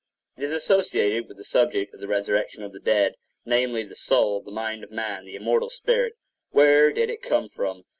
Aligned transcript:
It 0.35 0.41
is 0.45 0.51
associated 0.51 1.27
with 1.27 1.37
the 1.37 1.43
subject 1.43 1.93
of 1.93 1.99
the 1.99 2.07
resurrection 2.07 2.63
of 2.63 2.73
the 2.73 2.79
dead,—namely, 2.79 3.83
the 3.83 3.95
soul—the 3.95 4.49
mind 4.49 4.83
of 4.83 4.89
man—the 4.89 5.35
immortal 5.35 5.69
spirit.7 5.69 6.17
Where 6.49 6.91
did 6.91 7.11
it 7.11 7.21
come 7.21 7.47
from? 7.49 7.83